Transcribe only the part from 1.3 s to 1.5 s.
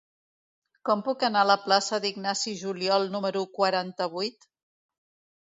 a